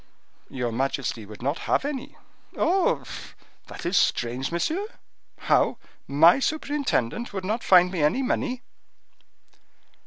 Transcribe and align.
"Your 0.49 0.71
majesty 0.71 1.27
would 1.27 1.43
not 1.43 1.59
have 1.69 1.85
any." 1.85 2.17
"Oh! 2.57 3.03
that 3.67 3.85
is 3.85 3.95
strange, 3.95 4.51
monsieur! 4.51 4.87
How! 5.41 5.77
my 6.07 6.39
superintendent 6.39 7.33
would 7.33 7.45
not 7.45 7.63
find 7.63 7.91
me 7.91 8.01
any 8.01 8.23
money?" 8.23 8.63